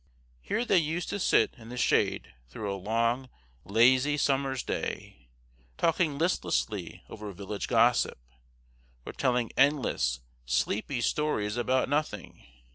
[0.41, 3.29] Here they used to sit in the shade through a long,
[3.65, 5.27] lazy summer's day,
[5.77, 8.17] talking listlessly over village gossip,
[9.05, 12.41] or telling endless, sleepy stories about nothing.